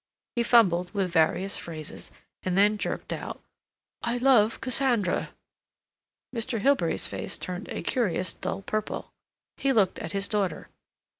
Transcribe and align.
He 0.35 0.41
fumbled 0.41 0.91
with 0.95 1.11
various 1.11 1.57
phrases; 1.57 2.09
and 2.41 2.57
then 2.57 2.79
jerked 2.79 3.13
out: 3.13 3.39
"I 4.01 4.17
love 4.17 4.59
Cassandra." 4.59 5.29
Mr. 6.35 6.59
Hilbery's 6.59 7.05
face 7.05 7.37
turned 7.37 7.69
a 7.69 7.83
curious 7.83 8.33
dull 8.33 8.63
purple. 8.63 9.11
He 9.57 9.71
looked 9.71 9.99
at 9.99 10.13
his 10.13 10.27
daughter. 10.27 10.69